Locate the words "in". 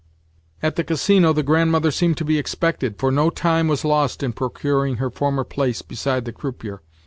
4.23-4.33